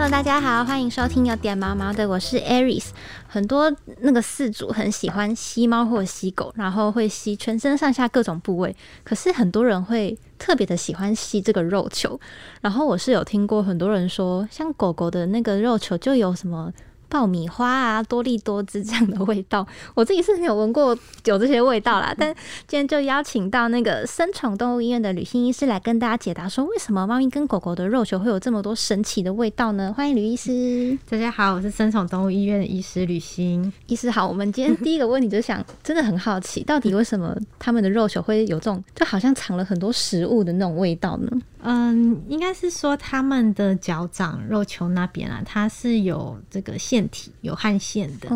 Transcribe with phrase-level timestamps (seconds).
[0.00, 2.86] Hello，大家好，欢迎收听有点毛毛的，我是 Aries。
[3.28, 8.74] 很多那个饲主很喜欢吸猫或者吸狗，然后会吸全身上下各种部位。
[9.04, 12.18] 可是很多人会特别的喜欢吸这个肉球。
[12.62, 16.72] 然后我是有听过很多人说，像狗狗的那个肉球就有什么。
[17.10, 22.14] 爆米花啊，多利多汁这样的味道， 我自己是没有闻过有这些味道啦。
[22.16, 22.32] 但
[22.68, 29.92] 今天就邀请到那个生宠动物医院的吕欣医师来跟大家解答，说为什么猫咪跟狗狗的肉球会有这么多神奇的味道呢？
[29.94, 30.96] 欢迎吕医师。
[31.10, 34.08] 大家好，我是生宠动物医院的医师吕欣医师。
[34.08, 41.28] 好，我们今天第一个问题就想，真的很好奇，到底为什么他们的肉球会有这种，就好像藏了很多食物的那种味道呢？
[41.62, 48.30] 嗯，应该是说他们的脚掌肉球那边啊，它是有这个腺体，有汗腺的。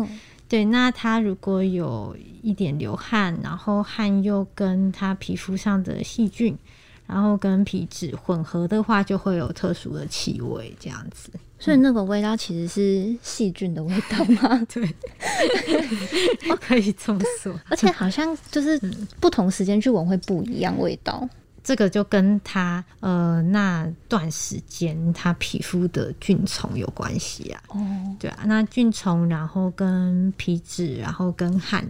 [0.47, 6.55] 对，那它如果有一点流汗，然后汗又跟它皮肤上的细菌，
[7.07, 11.31] 然后跟皮脂混合的话，就会有特殊的气味这样子。
[11.57, 14.61] 所以那个味道其实是细菌的味道吗？
[14.71, 14.87] 对，
[16.61, 17.59] 可以这么说。
[17.69, 18.79] 而且好像就是
[19.19, 21.27] 不同时间去闻会不一样味道。
[21.65, 27.61] 这个就跟他呃那段时间他皮肤的菌虫有关系啊。
[27.69, 31.83] 哦，对啊，那菌虫然后跟皮脂，然后跟汗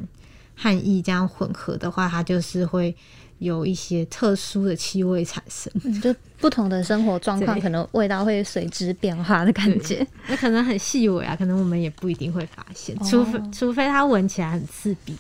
[0.56, 2.96] 汗液这样混合的话，它就是会
[3.40, 5.70] 有一些特殊的气味产生。
[6.00, 10.08] 就不同的生活状况，可能味道会随之变化的感觉。
[10.30, 15.14] 那可能很细微啊，可能我们也不一定会发现，除非除非它闻起来很刺鼻。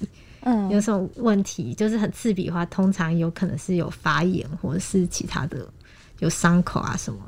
[0.46, 5.68] 嗯，有什么问题就是很刺鼻的话，通常有可能是有发炎或者是其他的
[6.20, 7.20] 有伤口啊什么。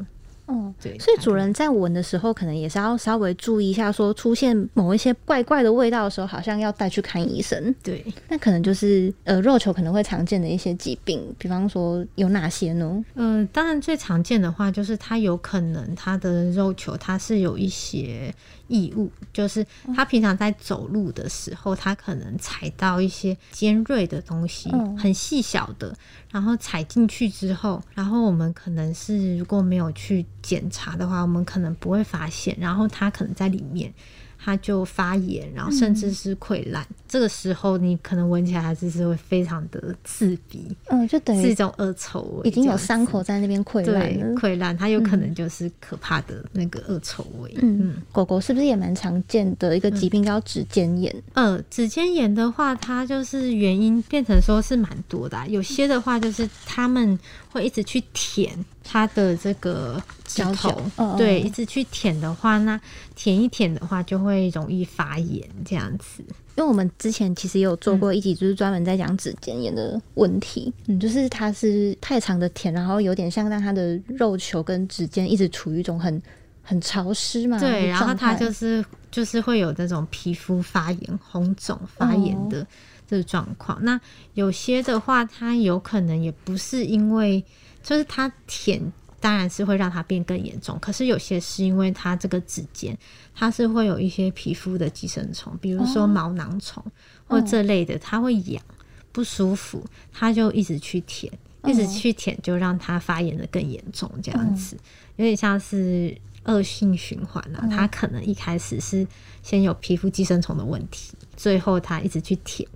[0.45, 7.75] 哦，对，所以主人在闻的时候，可能也是要稍微注意一下，说出现某一些怪怪的味道的时候，好像要带去看医生。
[7.83, 13.03] 对，那可能就是呃肉球可能会常见的一些疾病，比方说有哪些呢？
[13.15, 18.33] 嗯，当然最常见的话就是它有可能它的肉球它是有一些。
[18.67, 25.95] 异物就是他平常在走路的时候，他可能踩到一些尖锐的东西，很细小的，
[26.31, 33.93] 然后踩进去之后，然后我们可能是如果没有去检查的话，我们可能不会发现，然后他可能在里面。
[34.39, 36.85] 他就发炎，然后甚至是溃烂。
[37.07, 44.35] 这个时候，你可能闻起来还是是会非常的刺鼻，嗯，就等于是一种恶臭味，已经有伤口在那边溃烂了。
[44.35, 47.53] 溃烂，它有可能就是可怕的那个恶臭味。
[47.61, 51.13] 嗯，狗狗是不是也蛮常见的一个疾病叫指尖炎？
[51.33, 55.47] 呃，指尖炎的话，它就是原因变成说是蛮多的。
[55.47, 57.17] 有些的话，就是他们
[57.51, 58.65] 会一直去舔。
[58.89, 60.81] 它的这个指头，
[61.17, 62.79] 对，一直去舔的话，那
[63.17, 66.23] 舔一舔的话，就会容易发炎这样子。
[66.57, 70.73] 因为我们之前其实也有做过一集，就是专门在讲指尖炎的问题。
[70.87, 76.21] 嗯，就是它是太长的舔，然后有点像让它的肉球跟指尖一直处于一种很
[76.61, 77.59] 很潮湿嘛。
[77.59, 82.65] 对，然后它就是就是会有那种皮肤发炎、红肿、发炎的
[83.07, 83.77] 这个状况。
[83.81, 83.99] 那
[84.33, 87.43] 有些的话，它有可能也不是因为。
[87.83, 88.81] 就是它舔，
[89.19, 90.77] 当然是会让它变更严重。
[90.79, 92.97] 可是有些是因为它这个指尖，
[93.33, 96.83] 它是会有一些皮肤的寄生虫，比如说毛囊虫
[97.25, 98.63] 或这类的，它会痒
[99.11, 101.31] 不舒服，它就一直去舔，
[101.65, 104.77] 一直去舔，就让它发炎的更严重，这样子
[105.15, 107.67] 有点像是恶性循环了。
[107.71, 109.05] 它可能一开始是
[109.41, 112.69] 先有皮肤寄生虫的问题，最后它一直去舔，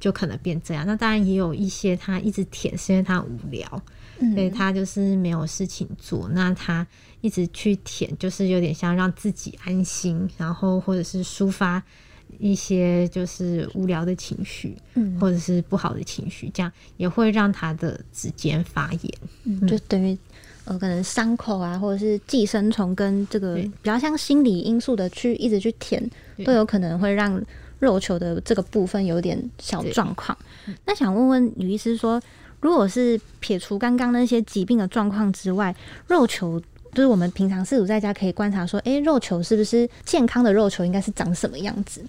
[0.00, 0.84] 就可能变这样。
[0.84, 3.82] 那当然也有一些他一直舔是因为他无聊。
[4.34, 6.86] 所以他就是没有事情做，那他
[7.22, 11.82] 一直去舔，就是有点像让自己安心，然后或者是抒发
[12.38, 20.14] 一些就是无聊的情绪，嗯，或者是不好的情绪，这样也会让他的指尖发炎，嗯，就等于
[20.66, 26.10] 呃可能伤口啊，或者是寄生虫跟这个比较像心理因素的去一直去舔，
[26.44, 27.42] 都有可能会让
[27.80, 30.38] 肉球的这个部分有点小状况。
[30.84, 32.22] 那想问问女医师说。
[32.62, 35.74] 如果是撇除刚刚那些疾病的状况之外，
[36.08, 36.60] 肉球
[36.92, 42.04] 就是我们平常饲主在家可以观察说，哎，肉球是不是健康的肉球应该是长什么样子？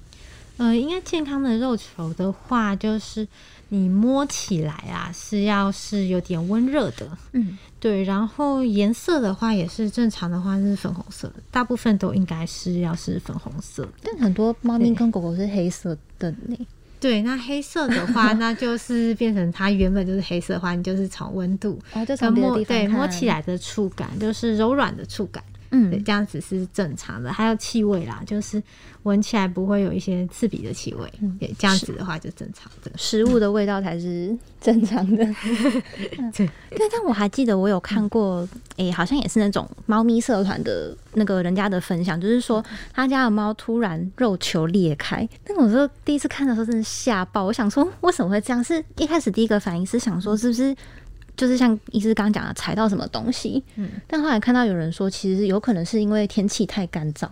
[0.62, 3.28] 呃，应该健康的肉球的话，就是
[3.70, 16.56] 你摸起来啊是要是有点温热的，嗯，对，然后颜色的话也是正常的话是粉红色，大部分都应该是要是粉红色，但很多猫咪跟狗狗是黑色的呢。
[17.00, 22.32] 对，那黑色的话，那就是变成它原本就是黑色的话，你就是从温度，哦，就从
[22.64, 25.44] 对摸起来的触感，就是柔软的触感，
[25.90, 27.32] 对，这样子是正常的。
[27.32, 28.62] 还有气味啦，就是
[29.04, 32.92] 闻起来不会有一些刺鼻的气味，对，这样子的话就正常的。
[32.98, 35.26] 食物的味道才是正常的。
[36.36, 42.64] 对，对，但我还记得我有看过，哎，好像也是那种猫咪社团的那个人家的分享，就是说
[42.94, 48.62] 他家的猫突然肉球裂开，那我说第一次看的时候真的吓爆，我想说为什么会这样？
[48.62, 50.76] 是一开始第一个反应是想说是不是？
[51.36, 53.64] 就是像医师刚刚讲的，踩到什么东西。
[53.76, 57.28] 嗯，但后来看到有人说，其实有可能是因为天气太干燥。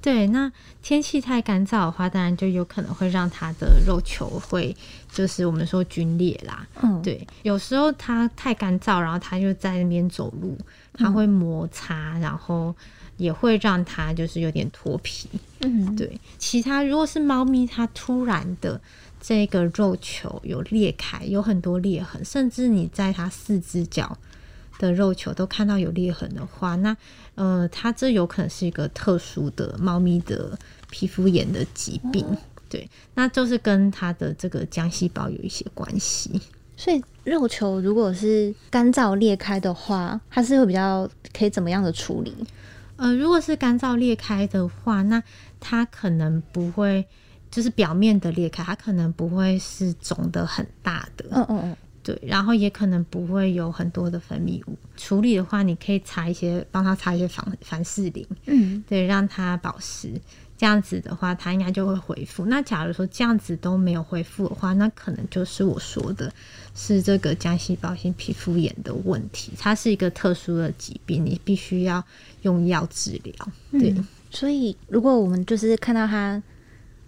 [0.00, 0.50] 对，那
[0.80, 4.74] 天气太干燥的话，当然就有可能会让它的肉球会，
[5.10, 6.64] 就是我们说皲裂啦。
[6.82, 10.56] 嗯，对，有时候它太干燥，然后它就在那边走路，
[10.94, 12.72] 它会摩擦，然后
[13.16, 15.28] 也会让它就是有点脱皮。
[15.62, 16.18] 嗯，对。
[16.38, 18.80] 其他如果是猫咪，它突然的。
[19.20, 24.16] 这个肉球有裂开，有很多裂痕，甚至你在它四只脚
[24.78, 26.96] 的肉球都看到有裂痕的话，那
[27.34, 30.58] 呃，它这有可能是一个特殊的猫咪的
[30.90, 32.24] 皮肤炎的疾病，
[32.68, 36.40] 对，那就是跟它的这个浆细胞有一些关系。
[36.76, 42.32] 所以肉球如果是干燥裂开的话，它是会比较可以怎么样的处理？
[42.96, 45.22] 呃，如果是干燥裂开的话，那
[45.58, 47.04] 它可能不会。
[47.50, 54.76] 就是表面的裂开，它可能不会是肿的很大的，嗯嗯嗯，对，然后也可能不会有很多的分泌物。
[54.96, 60.12] 处理的话，你可以擦一些，帮他擦一些防凡士林，嗯，对，让它保湿，
[60.58, 62.44] 这样子的话，它应该就会恢复。
[62.46, 66.30] 那假如说这样子都没有恢复的话，那可能就是我说的
[66.74, 72.04] 是这个浆细胞性皮肤炎的问题，它是一个特殊的疾病，你必须要
[72.42, 73.34] 用药治疗。
[73.72, 73.94] 对，
[74.30, 76.42] 所以如果我们就是看到它。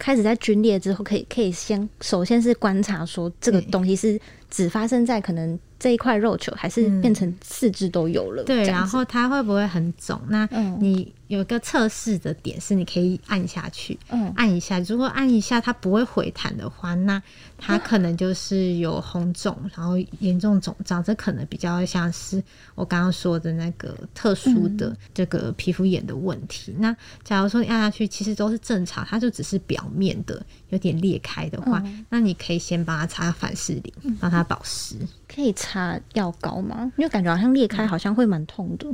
[0.00, 4.18] 开始在皲裂之后，可以可以先首先是观察说这个东西是
[4.50, 8.44] 只发生在可能这一块肉球，还是变成四肢都有了。
[8.44, 10.20] 对，然后它会不会很肿？
[10.28, 10.46] 那
[10.78, 17.22] 你有一个测试的点是你可以按下去，嗯，按一下，如果按一下它不会回弹的话，那
[17.56, 22.42] 它可能就是有红肿，然后严重肿胀，这可能比较像是
[22.74, 26.74] 我刚刚说的那个特殊的这个皮肤炎的问题。
[26.78, 34.96] 那假如说你按下去，其实都是正常，它就只是表面的有点裂开的话，那你可以先帮它擦凡士林，帮它保湿。
[35.28, 36.92] 可以擦药膏吗？
[36.96, 38.86] 因为感觉好像裂开好像会蛮痛的。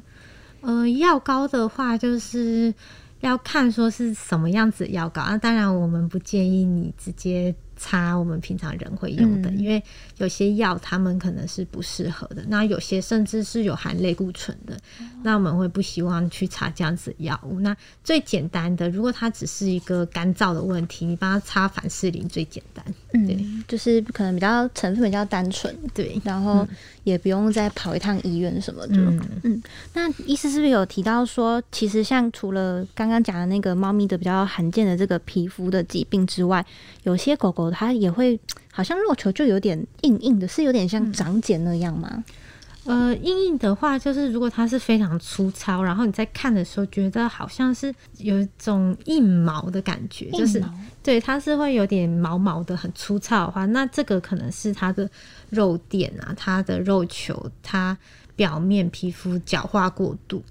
[0.60, 2.74] 呃，药膏的话就是
[3.20, 7.54] 要看说是什么样子的药膏那当然，我们不建议你直接。
[7.76, 9.82] 擦我们平常人会用的，因为
[10.16, 14.76] 有些药他们可能是不适合的，那有些甚至是有含类固醇的，
[15.22, 17.60] 那我们会不希望去擦这样子药物。
[17.60, 22.84] 那最简单的，如果它只是一个干燥的问题，你帮它擦凡士林最简单。
[23.26, 23.38] 对，
[23.68, 26.66] 就是可能比较成分比较单纯，对，然后
[27.06, 28.96] 也不用再跑一趟医院什么的。
[29.44, 29.62] 嗯，
[29.94, 36.66] 那医师是不是有提到说，其实像除了刚刚讲的那个猫咪的比较罕见的这个皮肤的疾病之外，
[37.04, 37.70] 有些狗狗。
[37.70, 38.40] 它也会
[38.72, 42.24] 好像肉球就有点硬硬的，是有点像长茧那样吗？
[42.86, 50.62] 呃，硬硬的话，就是如果它是非常粗糙，然后你在看的时候觉得好像是有一种硬毛的感觉，就是
[51.02, 55.08] 对，它是会有点毛毛的，很粗糙的话，那这个可能是它的
[55.50, 57.96] 肉垫啊，它的肉球，它
[58.34, 60.42] 表面皮肤角化过度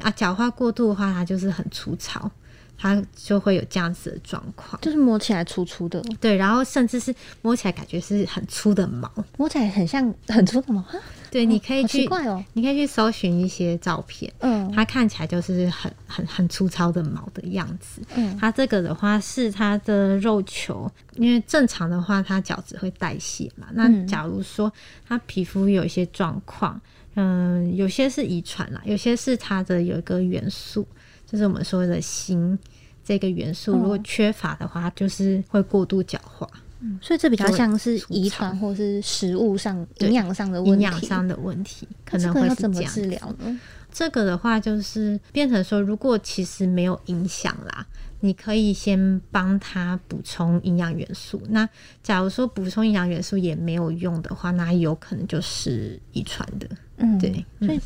[0.00, 2.30] 啊，角化过度的话，它就是很粗糙。
[2.76, 10.84] 它就会有这样子的状况，就是摸起来粗粗的，对，然后甚至是摸起来感觉是很粗的毛，摸起来很像很粗的毛。
[11.30, 18.00] 对，你可以去，哦，你可以去搜寻一些照片，嗯，它看起来就是很很很粗糙的毛的样子。
[18.14, 23.66] 嗯，它这个的话是它的肉球，因为正常的话它角质会代谢嘛。
[23.72, 24.72] 那假如说
[25.08, 26.80] 它皮肤有一些状况，
[27.16, 30.86] 嗯，有些是遗传啦，有些是它的有一个元素。
[31.34, 32.56] 就是我们说的锌
[33.02, 36.48] 这个元素，如果缺乏的话，就是会过度角化。
[36.78, 40.84] 嗯，所以这比较像是遗传或是食物上营养上的问题。
[40.84, 43.60] 营养上的问题可能会怎么治疗呢？
[43.90, 47.84] 这个的话，就是变成说，如果其实没有影响啦，
[48.20, 51.42] 你可以先帮他补充营养元素。
[51.48, 51.68] 那
[52.00, 56.68] 假如说补充营养元素也没有用的话，那有可能就是遗传的。
[56.98, 57.80] 嗯，对，所以。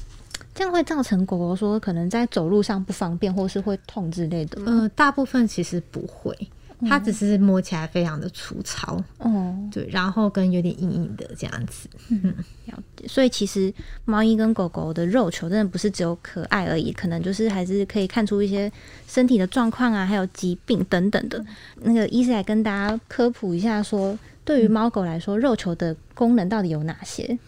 [0.59, 4.73] 这样会造成狗狗说可能在走路上不方便，或是会痛之类的吗？
[4.73, 6.37] 呃，大部分其实不会，
[6.81, 9.01] 它只是摸起来非常的粗糙。
[9.19, 11.89] 哦，对，然后跟有点硬硬的这样子。
[12.09, 12.35] 嗯，
[12.65, 13.07] 了解。
[13.07, 13.73] 所以其实
[14.05, 18.69] 猫咪跟狗狗的肉球真的不是只有可爱而已，可能就是还是可以看出一些
[19.07, 21.41] 身体的状况啊，还有疾病等等的。
[21.83, 27.39] 那个医师来跟大家科普一下，说对于猫狗来说，肉球的功能到底有哪些？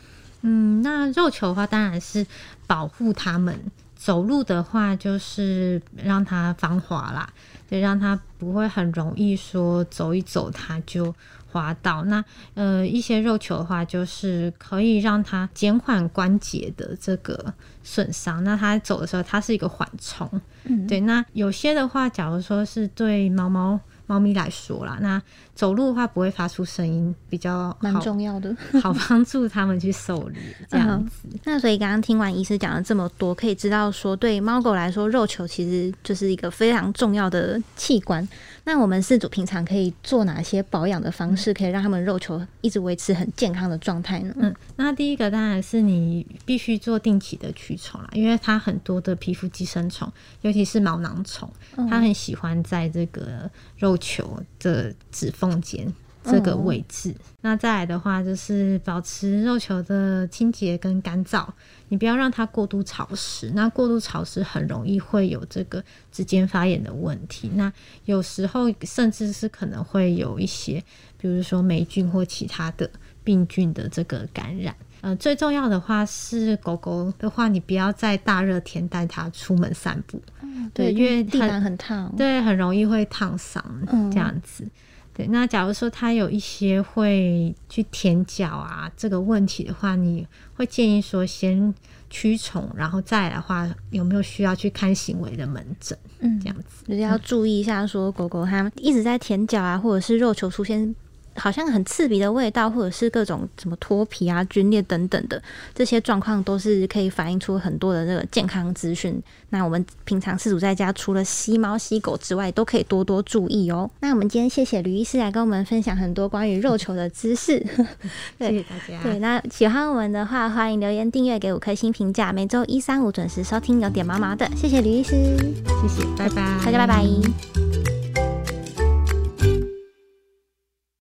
[0.43, 2.27] 嗯，那肉球的话，当然是
[2.67, 3.59] 保护它们
[3.95, 7.29] 走路的话，就是让它防滑啦，
[7.69, 11.15] 对，让它不会很容易说走一走它就
[11.53, 12.05] 滑倒。
[12.05, 18.43] 那呃，一些肉球的话，就是可以让它减缓关节的这个损伤。
[18.43, 20.29] 那它走的时候，它是一个缓冲。
[20.65, 21.01] 嗯，对。
[21.01, 23.79] 那有些的话，假如说是对猫猫。
[24.11, 25.23] 猫咪来说啦，那
[25.55, 28.53] 走路的话不会发出声音，比较蛮重要的，
[28.83, 31.29] 好帮助他们去狩猎这样子。
[31.45, 38.29] 那所以刚刚听完医师讲了这么多，可以知道说，对猫狗来说，肉球其实就是一个非常重要的器官。
[38.65, 44.35] 那我们饲主平常可以做哪些保养的方式，可以让他们肉球一直维持很健康的状态呢？
[44.37, 50.11] 嗯，那第一个当然是你必须做定期的驱虫啦，因为它很多的皮肤寄生虫，
[50.43, 51.49] 尤其是毛囊虫，
[51.89, 55.93] 它很喜欢在这个肉球的指缝间。
[56.23, 61.49] 这个位置，那再来的话就是保持肉球的清洁跟干燥，
[61.89, 63.51] 你不要让它过度潮湿。
[63.55, 67.51] 那过度潮湿很容易会有这个指尖发炎的问题。
[67.55, 67.73] 那
[68.05, 70.85] 有时候甚至是可能会有一些，
[71.17, 72.89] 比如说霉菌或其他的
[73.25, 74.77] 病菌的这个感染。
[75.03, 80.21] 呃，最重要的话是狗狗的话，你不要在大热天带它出门散步。
[80.43, 84.69] 嗯，对，因为地板很烫，对，很容易会烫伤嗯这样子。
[85.15, 91.75] 对，那假如说它有一些会去舔脚啊这个问题的话，你会建议说先
[92.11, 95.99] 驱虫，然后再来的话有没有需要去看行为的门诊？
[96.21, 100.95] 嗯，这样子就是要注意一下，说狗狗它一直在舔脚啊，或者是肉球出现。
[101.41, 105.43] 好像很刺鼻的味道，或者是各种什么脱皮啊、皲裂等等的
[105.75, 109.21] 这些状况，都是可以反映出很多的这个健康资讯。
[109.49, 113.91] 那我们平常饲主在家除了吸猫吸狗之外，都可以多多注意哦。
[114.01, 117.59] 那我们今天谢谢吕医师来跟我们分享很多关于肉球的知识。
[118.39, 119.03] 谢谢大家。
[119.03, 122.33] 对，那喜欢我们的话，欢迎留言订阅给五颗星评价。
[122.33, 124.49] 每周一、三、五准时收听有点毛毛的。
[124.55, 127.90] 谢谢吕医师，谢谢，拜拜，大家拜拜。